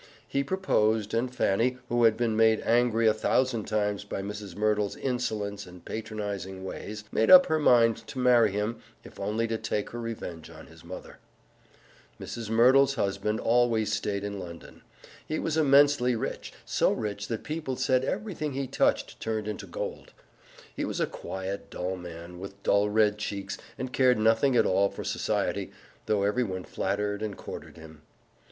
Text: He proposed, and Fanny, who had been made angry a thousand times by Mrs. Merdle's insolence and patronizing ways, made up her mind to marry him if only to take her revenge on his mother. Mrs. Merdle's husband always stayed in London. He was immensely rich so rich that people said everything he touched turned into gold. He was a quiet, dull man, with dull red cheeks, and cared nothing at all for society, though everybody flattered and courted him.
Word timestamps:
He 0.27 0.43
proposed, 0.43 1.13
and 1.13 1.31
Fanny, 1.31 1.77
who 1.87 2.05
had 2.05 2.17
been 2.17 2.35
made 2.35 2.59
angry 2.61 3.05
a 3.05 3.13
thousand 3.13 3.65
times 3.65 4.03
by 4.03 4.23
Mrs. 4.23 4.55
Merdle's 4.55 4.95
insolence 4.95 5.67
and 5.67 5.85
patronizing 5.85 6.63
ways, 6.63 7.03
made 7.11 7.29
up 7.29 7.45
her 7.45 7.59
mind 7.59 7.97
to 8.07 8.17
marry 8.17 8.49
him 8.51 8.81
if 9.03 9.19
only 9.19 9.47
to 9.47 9.59
take 9.59 9.91
her 9.91 10.01
revenge 10.01 10.49
on 10.49 10.65
his 10.65 10.83
mother. 10.83 11.19
Mrs. 12.19 12.49
Merdle's 12.49 12.95
husband 12.95 13.39
always 13.41 13.93
stayed 13.93 14.23
in 14.23 14.39
London. 14.39 14.81
He 15.23 15.37
was 15.37 15.55
immensely 15.55 16.15
rich 16.15 16.51
so 16.65 16.91
rich 16.91 17.27
that 17.27 17.43
people 17.43 17.75
said 17.75 18.03
everything 18.03 18.53
he 18.53 18.65
touched 18.65 19.19
turned 19.19 19.47
into 19.47 19.67
gold. 19.67 20.13
He 20.75 20.83
was 20.83 20.99
a 20.99 21.05
quiet, 21.05 21.69
dull 21.69 21.95
man, 21.95 22.39
with 22.39 22.63
dull 22.63 22.89
red 22.89 23.19
cheeks, 23.19 23.55
and 23.77 23.93
cared 23.93 24.17
nothing 24.17 24.55
at 24.55 24.65
all 24.65 24.89
for 24.89 25.03
society, 25.03 25.71
though 26.07 26.23
everybody 26.23 26.63
flattered 26.63 27.21
and 27.21 27.37
courted 27.37 27.77
him. 27.77 28.01